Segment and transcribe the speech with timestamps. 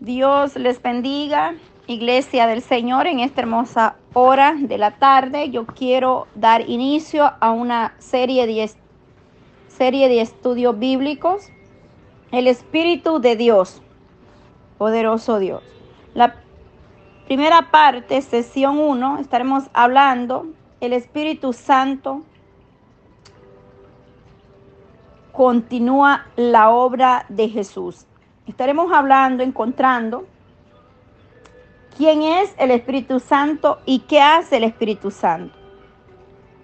[0.00, 1.54] Dios les bendiga,
[1.88, 5.50] Iglesia del Señor, en esta hermosa hora de la tarde.
[5.50, 8.70] Yo quiero dar inicio a una serie de,
[9.66, 11.48] serie de estudios bíblicos.
[12.30, 13.82] El Espíritu de Dios,
[14.76, 15.62] poderoso Dios.
[16.14, 16.36] La
[17.26, 20.46] primera parte, sesión 1, estaremos hablando
[20.80, 22.22] el Espíritu Santo
[25.32, 28.07] continúa la obra de Jesús.
[28.48, 30.24] Estaremos hablando, encontrando
[31.98, 35.54] quién es el Espíritu Santo y qué hace el Espíritu Santo.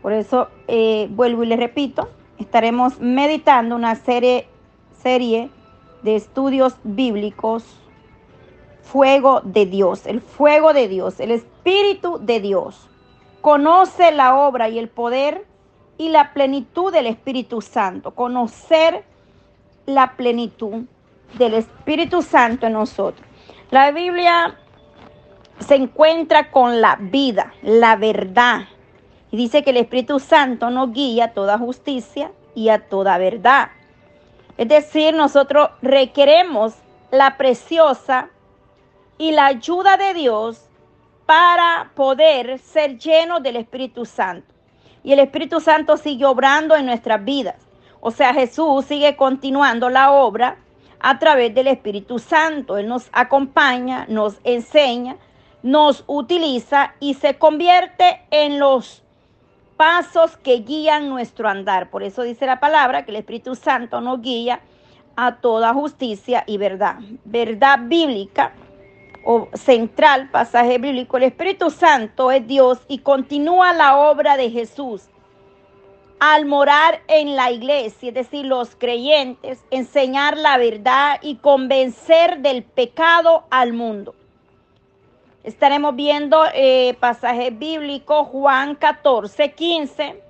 [0.00, 2.08] Por eso eh, vuelvo y le repito,
[2.38, 4.48] estaremos meditando una serie,
[5.02, 5.50] serie
[6.02, 7.64] de estudios bíblicos,
[8.82, 12.88] fuego de Dios, el fuego de Dios, el Espíritu de Dios.
[13.42, 15.46] Conoce la obra y el poder
[15.98, 19.04] y la plenitud del Espíritu Santo, conocer
[19.84, 20.84] la plenitud
[21.34, 23.26] del Espíritu Santo en nosotros.
[23.70, 24.56] La Biblia
[25.58, 28.68] se encuentra con la vida, la verdad.
[29.30, 33.70] Y dice que el Espíritu Santo nos guía a toda justicia y a toda verdad.
[34.56, 36.74] Es decir, nosotros requeremos
[37.10, 38.30] la preciosa
[39.18, 40.68] y la ayuda de Dios
[41.26, 44.54] para poder ser llenos del Espíritu Santo
[45.04, 47.56] y el Espíritu Santo sigue obrando en nuestras vidas.
[48.00, 50.56] O sea, Jesús sigue continuando la obra
[51.04, 52.78] a través del Espíritu Santo.
[52.78, 55.16] Él nos acompaña, nos enseña,
[55.62, 59.02] nos utiliza y se convierte en los
[59.76, 61.90] pasos que guían nuestro andar.
[61.90, 64.60] Por eso dice la palabra que el Espíritu Santo nos guía
[65.14, 66.96] a toda justicia y verdad.
[67.26, 68.52] Verdad bíblica
[69.26, 75.10] o central pasaje bíblico, el Espíritu Santo es Dios y continúa la obra de Jesús
[76.20, 82.62] al morar en la iglesia, es decir, los creyentes, enseñar la verdad y convencer del
[82.62, 84.14] pecado al mundo.
[85.42, 90.22] Estaremos viendo eh, pasaje bíblico Juan 14, 15.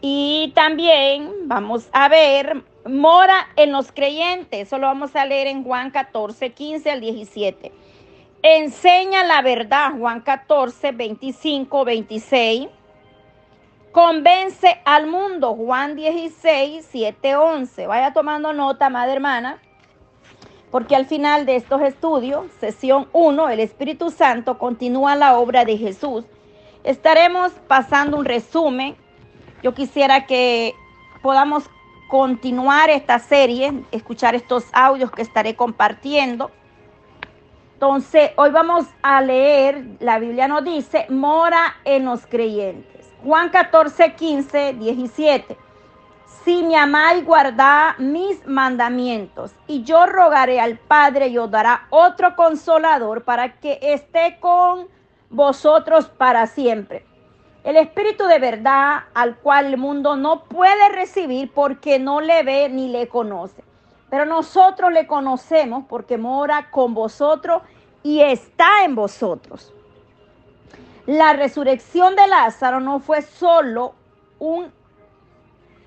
[0.00, 4.68] Y también vamos a ver mora en los creyentes.
[4.68, 7.72] Eso lo vamos a leer en Juan 14, 15 al 17.
[8.46, 12.68] Enseña la verdad, Juan 14, 25, 26.
[13.90, 17.86] Convence al mundo, Juan 16, 7, 11.
[17.86, 19.62] Vaya tomando nota, madre hermana,
[20.70, 25.78] porque al final de estos estudios, sesión 1, el Espíritu Santo continúa la obra de
[25.78, 26.26] Jesús.
[26.82, 28.94] Estaremos pasando un resumen.
[29.62, 30.74] Yo quisiera que
[31.22, 31.64] podamos
[32.10, 36.50] continuar esta serie, escuchar estos audios que estaré compartiendo.
[37.74, 43.06] Entonces, hoy vamos a leer, la Biblia nos dice, mora en los creyentes.
[43.22, 45.56] Juan 14, 15, 17.
[46.44, 52.36] Si me amáis, guardad mis mandamientos, y yo rogaré al Padre y os dará otro
[52.36, 54.88] consolador para que esté con
[55.30, 57.04] vosotros para siempre
[57.64, 62.68] el Espíritu de verdad al cual el mundo no puede recibir porque no le ve
[62.68, 63.64] ni le conoce.
[64.14, 67.62] Pero nosotros le conocemos porque mora con vosotros
[68.04, 69.74] y está en vosotros.
[71.04, 73.96] La resurrección de Lázaro no fue solo
[74.38, 74.72] un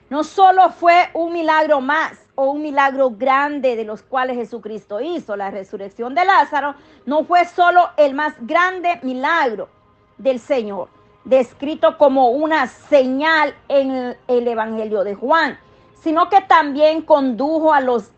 [0.09, 5.37] no solo fue un milagro más o un milagro grande de los cuales Jesucristo hizo.
[5.37, 9.69] La resurrección de Lázaro no fue solo el más grande milagro
[10.17, 10.89] del Señor,
[11.23, 15.57] descrito como una señal en el Evangelio de Juan,
[16.01, 18.11] sino que también condujo a, los,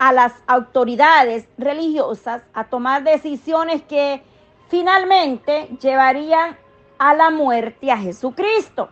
[0.00, 4.22] a las autoridades religiosas a tomar decisiones que
[4.68, 6.56] finalmente llevarían
[6.98, 8.88] a la muerte a Jesucristo.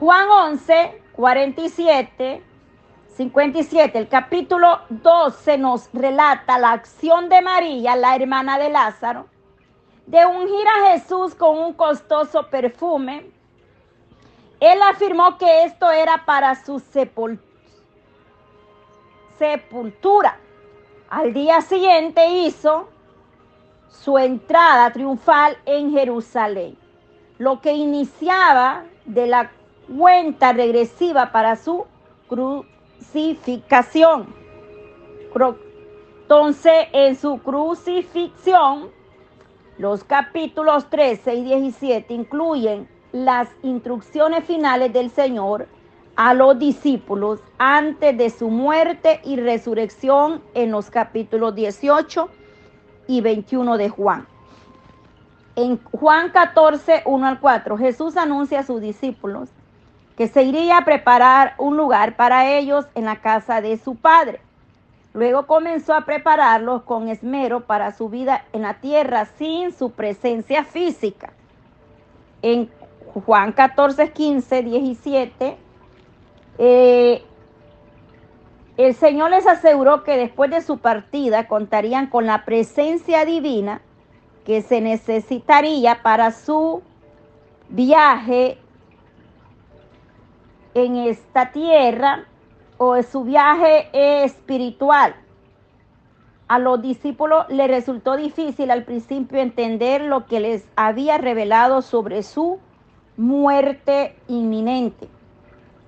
[0.00, 2.42] Juan 11, 47,
[3.16, 9.28] 57, el capítulo 12 nos relata la acción de María, la hermana de Lázaro,
[10.04, 13.30] de ungir a Jesús con un costoso perfume,
[14.58, 17.53] él afirmó que esto era para su sepultura.
[21.10, 22.88] Al día siguiente hizo
[23.88, 26.76] su entrada triunfal en Jerusalén,
[27.38, 29.50] lo que iniciaba de la
[29.96, 31.84] cuenta regresiva para su
[32.28, 34.32] crucificación.
[36.22, 38.90] Entonces, en su crucifixión,
[39.78, 45.66] los capítulos 13 y 17 incluyen las instrucciones finales del Señor
[46.16, 52.28] a los discípulos antes de su muerte y resurrección en los capítulos 18
[53.08, 54.26] y 21 de Juan.
[55.56, 59.48] En Juan 14, 1 al 4, Jesús anuncia a sus discípulos
[60.16, 64.40] que se iría a preparar un lugar para ellos en la casa de su Padre.
[65.12, 70.64] Luego comenzó a prepararlos con esmero para su vida en la tierra sin su presencia
[70.64, 71.32] física.
[72.42, 72.68] En
[73.24, 75.56] Juan 14, 15, 17,
[76.58, 77.24] el
[78.94, 83.80] Señor les aseguró que después de su partida contarían con la presencia divina
[84.44, 86.82] que se necesitaría para su
[87.68, 88.58] viaje
[90.74, 92.26] en esta tierra
[92.78, 93.88] o su viaje
[94.24, 95.14] espiritual.
[96.46, 102.22] A los discípulos les resultó difícil al principio entender lo que les había revelado sobre
[102.22, 102.58] su
[103.16, 105.08] muerte inminente.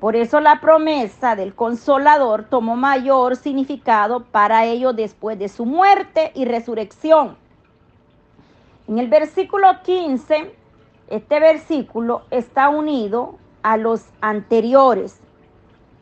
[0.00, 6.32] Por eso la promesa del consolador tomó mayor significado para ellos después de su muerte
[6.34, 7.36] y resurrección.
[8.88, 10.54] En el versículo 15,
[11.08, 15.18] este versículo está unido a los anteriores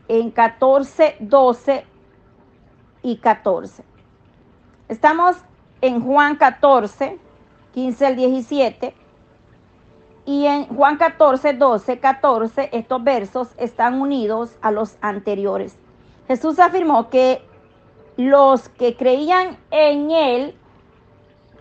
[0.07, 1.85] en 14, 12
[3.01, 3.83] y 14.
[4.89, 5.37] Estamos
[5.81, 7.17] en Juan 14,
[7.73, 8.93] 15 al 17.
[10.25, 15.77] Y en Juan 14, 12, 14, estos versos están unidos a los anteriores.
[16.27, 17.43] Jesús afirmó que
[18.17, 20.55] los que creían en Él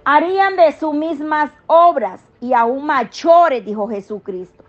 [0.05, 4.64] harían de sus mismas obras y aún mayores, dijo Jesucristo.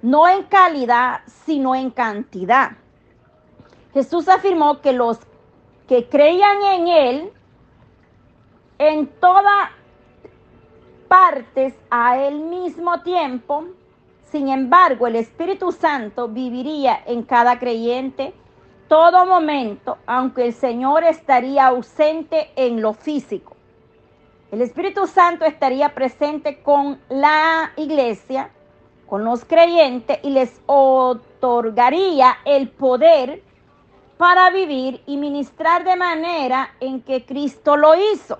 [0.00, 2.72] No en calidad, sino en cantidad.
[3.92, 5.18] Jesús afirmó que los
[5.86, 7.32] que creían en Él,
[8.78, 9.70] en todas
[11.12, 13.66] partes a Él mismo tiempo,
[14.30, 18.32] sin embargo, el Espíritu Santo viviría en cada creyente
[18.88, 23.54] todo momento, aunque el Señor estaría ausente en lo físico.
[24.50, 28.48] El Espíritu Santo estaría presente con la iglesia,
[29.06, 33.42] con los creyentes y les otorgaría el poder
[34.16, 38.38] para vivir y ministrar de manera en que Cristo lo hizo.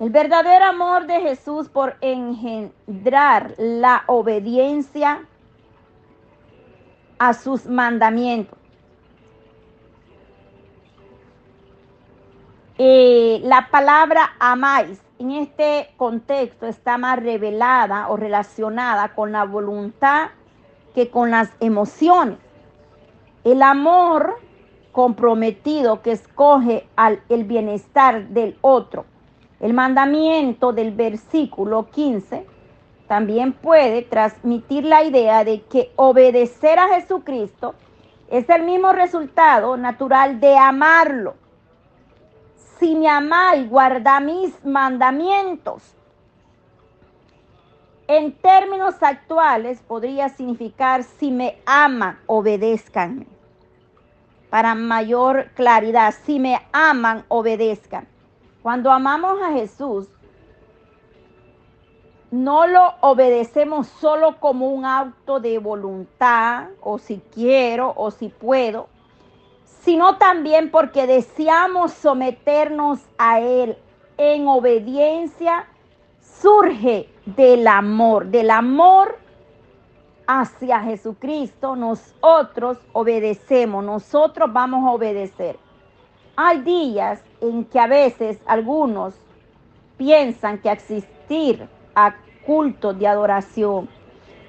[0.00, 5.26] El verdadero amor de Jesús por engendrar la obediencia
[7.18, 8.56] a sus mandamientos.
[12.78, 20.28] Eh, la palabra amáis en este contexto está más revelada o relacionada con la voluntad
[20.94, 22.38] que con las emociones.
[23.42, 24.36] El amor
[24.92, 29.06] comprometido que escoge al, el bienestar del otro.
[29.60, 32.46] El mandamiento del versículo 15
[33.08, 37.74] también puede transmitir la idea de que obedecer a Jesucristo
[38.30, 41.34] es el mismo resultado natural de amarlo.
[42.78, 45.82] Si me amáis, guarda mis mandamientos.
[48.06, 53.26] En términos actuales podría significar si me aman, obedezcan
[54.50, 56.14] para mayor claridad.
[56.24, 58.06] Si me aman, obedezcan.
[58.68, 60.08] Cuando amamos a Jesús,
[62.30, 68.88] no lo obedecemos solo como un acto de voluntad, o si quiero, o si puedo,
[69.64, 73.78] sino también porque deseamos someternos a Él
[74.18, 75.66] en obediencia,
[76.20, 79.16] surge del amor, del amor
[80.26, 85.58] hacia Jesucristo, nosotros obedecemos, nosotros vamos a obedecer.
[86.40, 89.12] Hay días en que a veces algunos
[89.96, 92.14] piensan que asistir a
[92.46, 93.88] cultos de adoración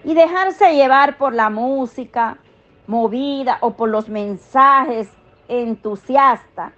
[0.03, 2.37] y dejarse llevar por la música
[2.85, 5.09] movida o por los mensajes
[5.47, 6.73] entusiastas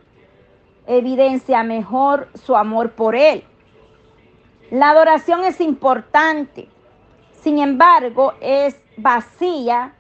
[0.88, 3.44] evidencia mejor su amor por Él.
[4.70, 6.70] La adoración es importante,
[7.42, 9.94] sin embargo, es vacía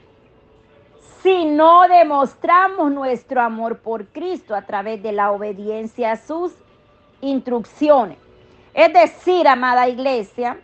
[1.22, 6.54] si no demostramos nuestro amor por Cristo a través de la obediencia a sus
[7.22, 8.18] instrucciones.
[8.74, 10.58] Es decir, amada iglesia,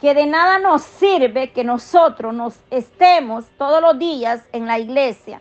[0.00, 5.40] que de nada nos sirve que nosotros nos estemos todos los días en la iglesia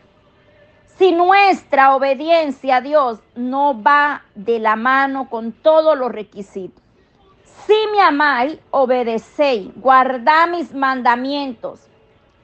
[1.02, 6.84] si nuestra obediencia a Dios no va de la mano con todos los requisitos.
[7.66, 11.80] Si me amáis, obedecéis, guardad mis mandamientos.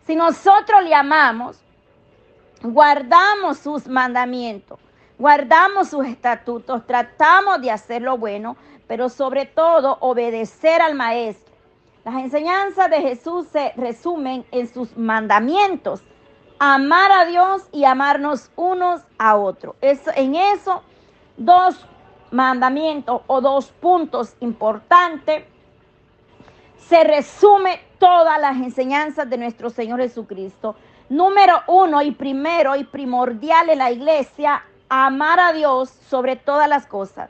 [0.08, 1.60] Si nosotros le amamos,
[2.61, 4.79] guardamos sus mandamientos,
[5.17, 11.53] guardamos sus estatutos, tratamos de hacer lo bueno, pero sobre todo obedecer al Maestro.
[12.05, 16.01] Las enseñanzas de Jesús se resumen en sus mandamientos.
[16.57, 19.75] Amar a Dios y amarnos unos a otros.
[19.81, 20.81] en eso,
[21.35, 21.85] dos
[22.31, 25.43] mandamientos o dos puntos importantes,
[26.87, 30.75] se resume todas las enseñanzas de nuestro Señor Jesucristo.
[31.09, 36.85] Número uno y primero y primordial en la iglesia amar a Dios sobre todas las
[36.85, 37.29] cosas.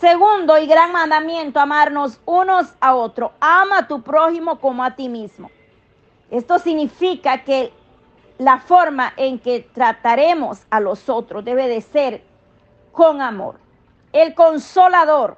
[0.00, 3.32] Segundo y gran mandamiento, amarnos unos a otros.
[3.40, 5.50] Ama a tu prójimo como a ti mismo.
[6.30, 7.72] Esto significa que
[8.38, 12.22] la forma en que trataremos a los otros debe de ser
[12.92, 13.56] con amor.
[14.12, 15.36] El consolador.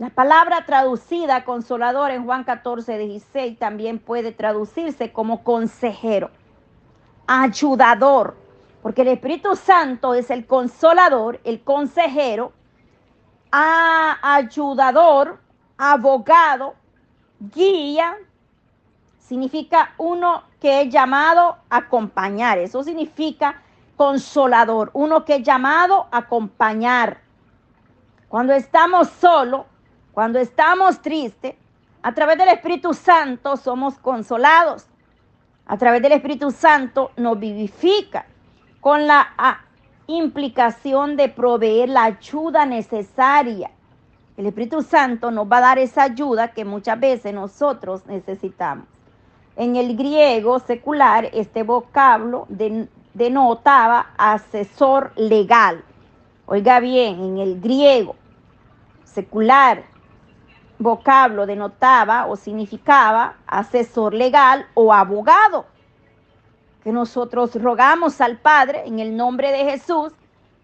[0.00, 6.30] La palabra traducida consolador en Juan 14, 16 también puede traducirse como consejero,
[7.26, 8.34] ayudador,
[8.80, 12.52] porque el Espíritu Santo es el consolador, el consejero,
[13.50, 15.38] ayudador,
[15.76, 16.76] abogado,
[17.38, 18.16] guía,
[19.18, 22.56] significa uno que es llamado a acompañar.
[22.56, 23.60] Eso significa
[23.98, 27.20] consolador, uno que es llamado a acompañar.
[28.30, 29.66] Cuando estamos solos,
[30.12, 31.54] cuando estamos tristes,
[32.02, 34.86] a través del Espíritu Santo somos consolados.
[35.66, 38.26] A través del Espíritu Santo nos vivifica
[38.80, 39.60] con la ah,
[40.06, 43.70] implicación de proveer la ayuda necesaria.
[44.36, 48.86] El Espíritu Santo nos va a dar esa ayuda que muchas veces nosotros necesitamos.
[49.56, 52.46] En el griego secular, este vocablo
[53.12, 55.84] denotaba asesor legal.
[56.46, 58.16] Oiga bien, en el griego
[59.04, 59.84] secular,
[60.80, 65.66] vocablo denotaba o significaba asesor legal o abogado.
[66.82, 70.12] Que nosotros rogamos al Padre en el nombre de Jesús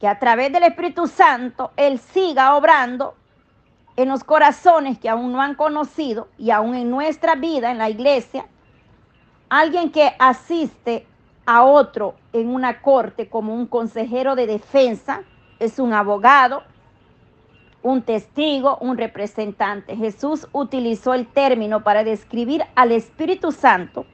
[0.01, 3.15] que a través del Espíritu Santo Él siga obrando
[3.95, 7.89] en los corazones que aún no han conocido y aún en nuestra vida, en la
[7.89, 8.47] iglesia,
[9.49, 11.07] Alguien que asiste
[11.45, 15.23] a otro en una corte como un consejero de defensa
[15.61, 16.65] es un abogado,
[17.87, 19.97] un testigo, un representante.
[19.97, 24.07] Jesús utilizó el término para describir al Espíritu Santo.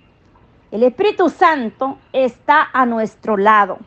[0.70, 3.78] El Espíritu Santo está a nuestro lado,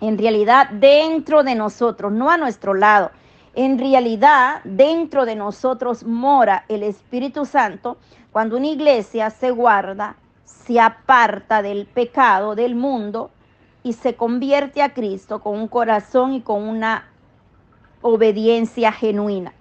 [0.00, 3.12] en realidad dentro de nosotros, no a nuestro lado.
[3.54, 7.98] En realidad, dentro de nosotros mora el Espíritu Santo
[8.32, 13.30] cuando una iglesia se guarda se aparta del pecado del mundo
[13.82, 17.08] y se convierte a Cristo con un corazón y con una
[18.02, 19.52] obediencia genuina.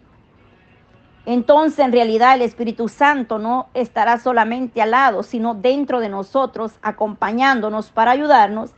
[1.25, 6.71] Entonces, en realidad, el Espíritu Santo no estará solamente al lado, sino dentro de nosotros,
[6.81, 8.71] acompañándonos para ayudarnos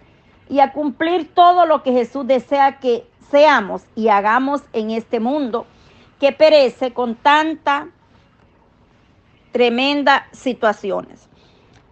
[0.50, 5.68] y a cumplir todo lo que Jesús desea que seamos y hagamos en este mundo
[6.20, 7.90] que perece con tanta
[9.52, 11.30] tremenda situaciones.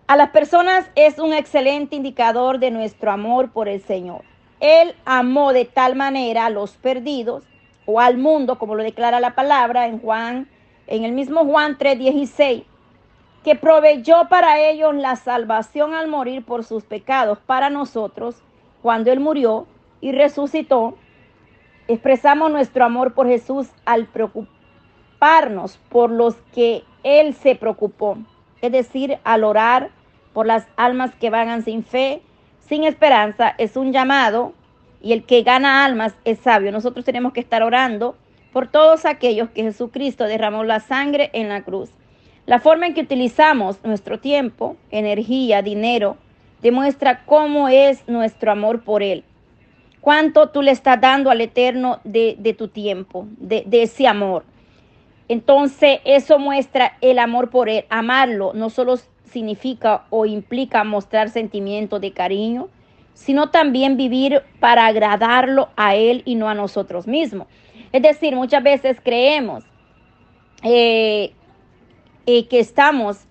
[0.07, 4.24] A las personas es un excelente indicador de nuestro amor por el Señor.
[4.59, 7.43] Él amó de tal manera a los perdidos
[7.88, 10.48] o al mundo, como lo declara la palabra en Juan,
[10.86, 12.65] en el mismo Juan 3:16,
[13.44, 18.44] que proveyó para ellos la salvación al morir por sus pecados para nosotros
[18.82, 19.65] cuando Él murió
[20.01, 20.98] y resucitó.
[21.88, 28.17] Expresamos nuestro amor por Jesús al preocuparnos por los que Él se preocupó,
[28.62, 29.91] es decir, al orar
[30.34, 32.22] por las almas que vagan sin fe,
[32.60, 34.51] sin esperanza, es un llamado
[35.01, 36.71] y el que gana almas es sabio.
[36.71, 38.15] Nosotros tenemos que estar orando
[38.51, 41.89] por todos aquellos que Jesucristo derramó la sangre en la cruz.
[42.45, 46.17] La forma en que utilizamos nuestro tiempo, energía, dinero,
[46.61, 49.23] demuestra cómo es nuestro amor por Él.
[50.01, 54.45] Cuánto tú le estás dando al Eterno de, tu tiempo, de, de ese amor.
[55.27, 61.99] Entonces eso muestra el amor por Él, amarlo, no solo significa o implica mostrar sentimientos
[61.99, 62.69] de cariño,
[63.17, 67.47] sino también vivir para agradarlo a Él y no a nosotros mismos.
[67.91, 69.63] Es decir, muchas veces creemos
[70.62, 71.33] eh,
[72.27, 73.25] eh, que estamos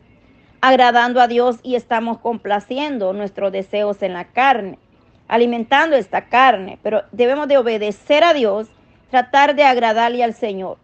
[0.61, 4.81] agradando a Dios y estamos complaciendo nuestros deseos en la carne,
[5.29, 8.67] alimentando esta carne, pero debemos de obedecer a Dios,
[9.11, 10.79] tratar de agradarle al Señor.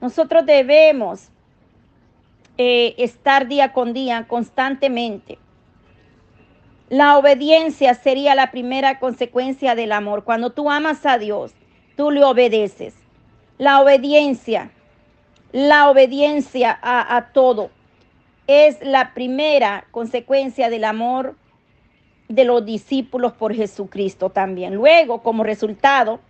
[0.00, 1.30] Nosotros debemos
[2.58, 5.38] eh, estar día con día constantemente.
[6.92, 10.24] La obediencia sería la primera consecuencia del amor.
[10.24, 11.54] Cuando tú amas a Dios,
[11.96, 12.92] tú le obedeces.
[13.56, 14.72] La obediencia,
[15.52, 17.70] la obediencia a, todo
[18.46, 21.34] es la primera consecuencia del amor
[22.28, 24.74] de los discípulos por Jesucristo también.
[24.74, 26.20] Luego, como resultado,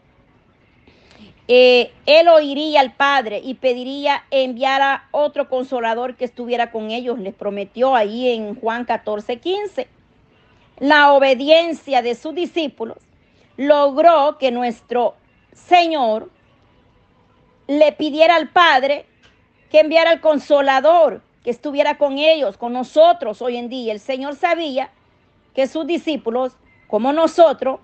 [1.49, 7.19] eh, él oiría al Padre y pediría enviar a otro consolador que estuviera con ellos.
[7.19, 10.02] Les prometió ahí en Juan 14, 15.
[10.83, 12.99] La obediencia de sus discípulos
[13.57, 15.15] logró que nuestro
[15.53, 16.29] Señor
[17.69, 19.07] le pidiera al Padre
[19.71, 23.93] que enviara al consolador que estuviera con ellos, con nosotros hoy en día.
[23.93, 24.91] El Señor sabía
[25.55, 26.57] que sus discípulos,
[26.89, 27.79] como nosotros,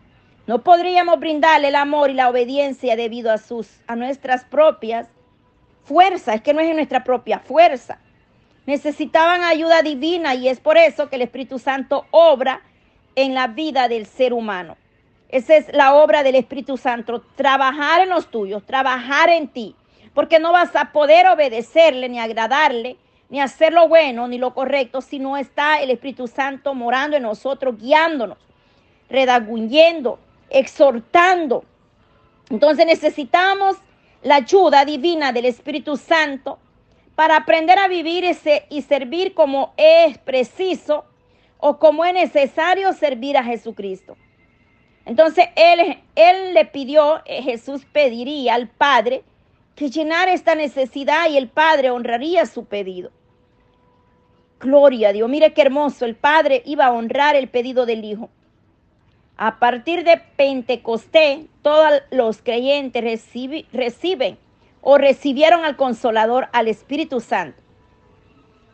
[0.48, 5.06] No podríamos brindarle el amor y la obediencia debido a sus a nuestras propias
[5.84, 8.00] fuerzas, es que no es nuestra propia fuerza.
[8.66, 12.62] Necesitaban ayuda divina y es por eso que el Espíritu Santo obra
[13.18, 14.76] en la vida del ser humano.
[15.28, 19.75] Esa es la obra del Espíritu Santo, trabajar en los tuyos, trabajar en ti,
[20.14, 22.96] porque no vas a poder obedecerle ni agradarle,
[23.28, 27.25] ni hacer lo bueno ni lo correcto si no está el Espíritu Santo morando en
[27.25, 28.38] nosotros, guiándonos,
[29.10, 31.64] redaguñendo, exhortando.
[32.50, 33.78] Entonces necesitamos
[34.22, 36.60] la ayuda divina del Espíritu Santo
[37.16, 41.04] para aprender a vivir ese y servir como es preciso
[41.58, 44.16] o como es necesario servir a Jesucristo.
[45.04, 49.22] Entonces él, él le pidió, eh, Jesús pediría al Padre
[49.74, 53.10] que llenara esta necesidad y el Padre honraría su pedido.
[54.60, 58.28] Gloria a Dios, mire qué hermoso, el Padre iba a honrar el pedido del Hijo.
[59.36, 63.04] A partir de Pentecostés, todos los creyentes
[63.72, 64.36] reciben
[64.80, 67.62] o recibieron al Consolador, al Espíritu Santo,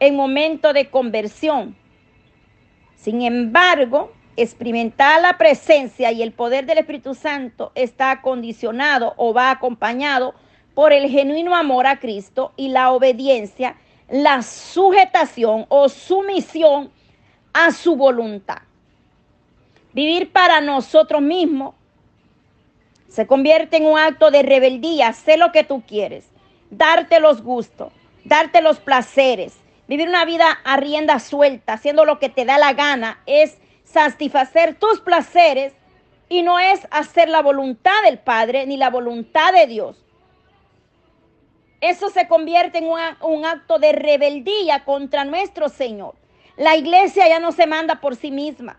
[0.01, 1.77] en momento de conversión.
[3.05, 9.51] Sin embargo, experimentar la presencia y el poder del Espíritu Santo está condicionado o va
[9.51, 10.35] acompañado
[10.73, 13.77] por el genuino amor a Cristo y la obediencia,
[14.09, 16.91] la sujetación o sumisión
[17.53, 18.63] a su voluntad.
[19.93, 21.75] Vivir para nosotros mismos
[23.07, 26.25] se convierte en un acto de rebeldía, sé lo que tú quieres,
[26.71, 27.93] darte los gustos,
[28.25, 32.73] darte los placeres, Vivir una vida a rienda suelta, haciendo lo que te da la
[32.73, 35.75] gana, es satisfacer tus placeres
[36.29, 40.05] y no es hacer la voluntad del Padre ni la voluntad de Dios.
[41.81, 46.15] Eso se convierte en un acto de rebeldía contra nuestro Señor.
[46.57, 48.79] La iglesia ya no se manda por sí misma.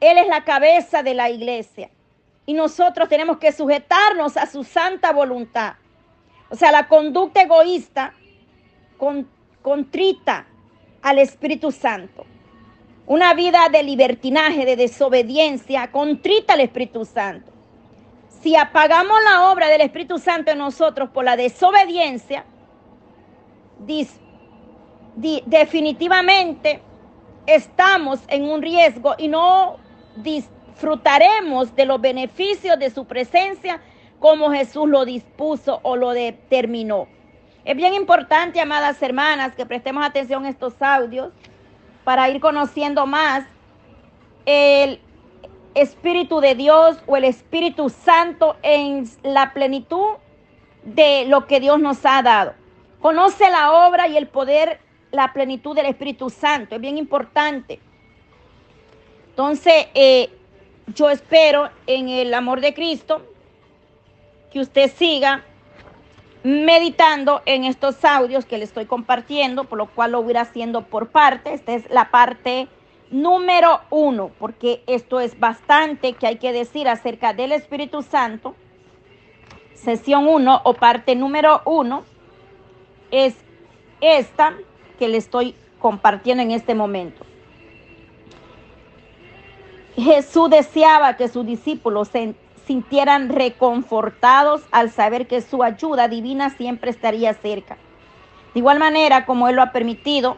[0.00, 1.90] Él es la cabeza de la iglesia.
[2.46, 5.74] Y nosotros tenemos que sujetarnos a su santa voluntad.
[6.48, 8.14] O sea, la conducta egoísta
[9.62, 10.46] contrita
[11.02, 12.26] al Espíritu Santo.
[13.06, 17.50] Una vida de libertinaje, de desobediencia, contrita al Espíritu Santo.
[18.40, 22.44] Si apagamos la obra del Espíritu Santo en nosotros por la desobediencia,
[25.46, 26.80] definitivamente
[27.46, 29.76] estamos en un riesgo y no
[30.16, 33.80] disfrutaremos de los beneficios de su presencia
[34.20, 37.08] como Jesús lo dispuso o lo determinó.
[37.64, 41.32] Es bien importante, amadas hermanas, que prestemos atención a estos audios
[42.04, 43.44] para ir conociendo más
[44.46, 45.00] el
[45.74, 50.16] Espíritu de Dios o el Espíritu Santo en la plenitud
[50.84, 52.54] de lo que Dios nos ha dado.
[53.00, 56.74] Conoce la obra y el poder, la plenitud del Espíritu Santo.
[56.74, 57.78] Es bien importante.
[59.28, 60.30] Entonces, eh,
[60.94, 63.22] yo espero en el amor de Cristo
[64.50, 65.44] que usted siga
[66.42, 70.38] meditando en estos audios que le estoy compartiendo, por lo cual lo voy a ir
[70.38, 71.52] haciendo por parte.
[71.52, 72.68] Esta es la parte
[73.10, 78.54] número uno, porque esto es bastante que hay que decir acerca del Espíritu Santo.
[79.74, 82.04] Sesión uno o parte número uno
[83.10, 83.34] es
[84.00, 84.54] esta
[84.98, 87.24] que le estoy compartiendo en este momento.
[89.96, 92.34] Jesús deseaba que sus discípulos se
[92.70, 97.76] sintieran reconfortados al saber que su ayuda divina siempre estaría cerca.
[98.54, 100.36] De igual manera como Él lo ha permitido,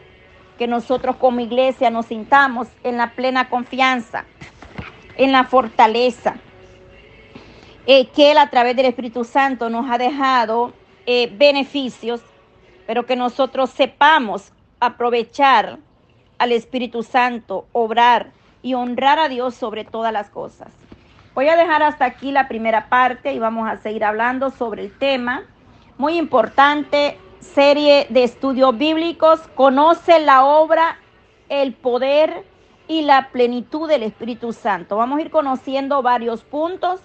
[0.57, 4.25] que nosotros como iglesia nos sintamos en la plena confianza,
[5.19, 6.37] en la fortaleza,
[7.85, 10.73] eh, que Él a través del Espíritu Santo nos ha dejado
[11.05, 12.23] eh, beneficios,
[12.87, 15.81] pero que nosotros sepamos aprovechar
[16.39, 18.31] al Espíritu Santo, obrar
[18.63, 20.73] y honrar a Dios sobre todas las cosas.
[21.35, 24.99] Voy a dejar hasta aquí la primera parte y vamos a seguir hablando sobre el
[24.99, 25.45] tema.
[25.97, 29.41] Muy importante, serie de estudios bíblicos.
[29.55, 30.99] Conoce la obra,
[31.49, 32.45] el poder
[32.87, 34.97] y la plenitud del Espíritu Santo.
[34.97, 37.01] Vamos a ir conociendo varios puntos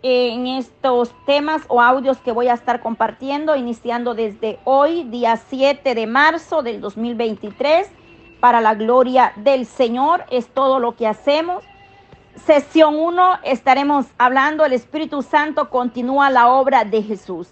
[0.00, 5.94] en estos temas o audios que voy a estar compartiendo, iniciando desde hoy, día 7
[5.94, 7.90] de marzo del 2023,
[8.40, 10.24] para la gloria del Señor.
[10.30, 11.64] Es todo lo que hacemos
[12.44, 17.48] Sesión 1 estaremos hablando, el Espíritu Santo continúa la obra de Jesús.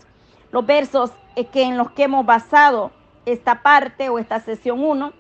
[0.53, 1.11] Los versos
[1.53, 2.91] que en los que hemos basado
[3.25, 5.13] esta parte o esta sesión 1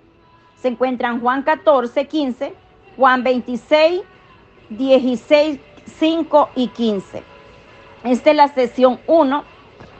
[0.60, 2.54] se encuentran Juan 14, 15,
[2.96, 4.02] Juan 26,
[4.70, 5.60] 16,
[5.98, 7.22] 5 y 15.
[8.04, 9.44] Esta es la sesión 1,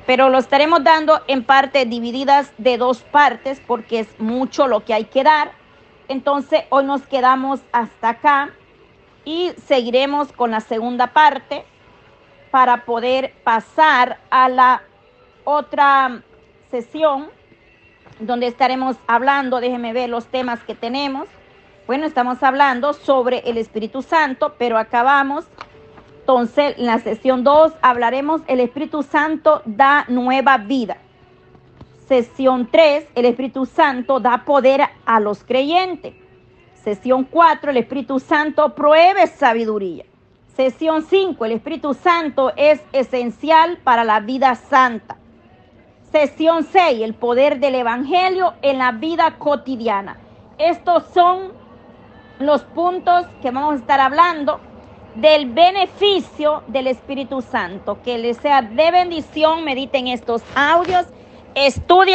[0.07, 4.95] pero lo estaremos dando en partes divididas de dos partes porque es mucho lo que
[4.95, 5.53] hay que dar.
[6.09, 8.51] Entonces hoy nos quedamos hasta acá
[9.27, 11.67] y seguiremos con la segunda parte
[12.51, 14.83] para poder pasar a la
[15.45, 16.23] otra
[16.71, 17.27] sesión
[18.21, 21.29] donde estaremos hablando, déjenme ver los temas que tenemos.
[21.87, 25.45] Bueno, estamos hablando sobre el Espíritu Santo, pero acabamos.
[26.21, 30.99] Entonces, en la sesión 2 hablaremos el Espíritu Santo da nueva vida.
[32.09, 36.15] Sesión 3, el Espíritu Santo da poder a los creyentes.
[36.87, 40.05] Sesión 4, el Espíritu Santo pruebe sabiduría.
[40.55, 45.17] Sesión 5, el Espíritu Santo es esencial para la vida santa.
[46.13, 50.17] Sesión 6, el poder del Evangelio en la vida cotidiana.
[50.59, 51.53] Estos son
[52.39, 54.61] los puntos que vamos a estar hablando
[55.17, 58.01] del beneficio del Espíritu Santo.
[58.05, 61.07] Que les sea de bendición, mediten estos audios,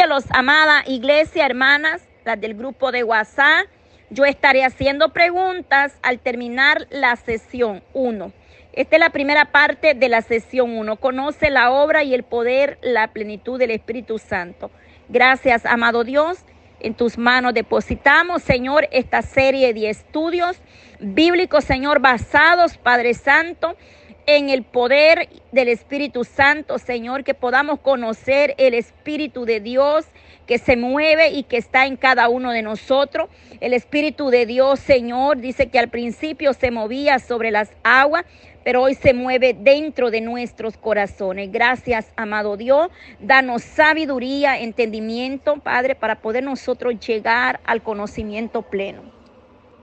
[0.08, 3.66] los amada iglesia, hermanas, las del grupo de WhatsApp.
[4.12, 8.30] Yo estaré haciendo preguntas al terminar la sesión 1.
[8.74, 10.96] Esta es la primera parte de la sesión 1.
[10.96, 14.70] Conoce la obra y el poder, la plenitud del Espíritu Santo.
[15.08, 16.44] Gracias, amado Dios.
[16.80, 20.58] En tus manos depositamos, Señor, esta serie de estudios
[21.00, 23.78] bíblicos, Señor, basados, Padre Santo,
[24.26, 30.04] en el poder del Espíritu Santo, Señor, que podamos conocer el Espíritu de Dios
[30.46, 33.28] que se mueve y que está en cada uno de nosotros.
[33.60, 38.24] El Espíritu de Dios, Señor, dice que al principio se movía sobre las aguas,
[38.64, 41.50] pero hoy se mueve dentro de nuestros corazones.
[41.50, 42.88] Gracias, amado Dios.
[43.20, 49.21] Danos sabiduría, entendimiento, Padre, para poder nosotros llegar al conocimiento pleno.